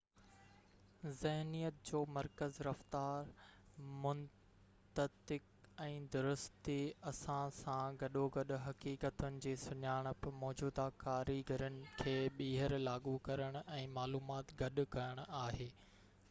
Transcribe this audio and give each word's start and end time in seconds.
ذهنيت 1.23 1.75
جو 1.89 1.99
مرڪز 2.13 2.55
رفتار 2.67 3.27
منطق 4.05 5.33
۽ 5.85 5.99
درستي 6.17 6.77
ان 7.11 7.51
سان 7.59 8.01
گڏوگڏ 8.05 8.55
حقيقتن 8.65 9.37
جي 9.47 9.55
سڃاڻپ 9.67 10.27
موجوده 10.41 10.87
ڪاريگرين 11.07 11.79
کي 12.03 12.17
ٻيهر 12.41 12.77
لاڳو 12.91 13.17
ڪرڻ 13.31 13.63
۽ 13.79 13.87
معلومات 13.99 14.59
گڏ 14.67 14.85
ڪرڻ 14.99 15.25
آهي 15.45 15.73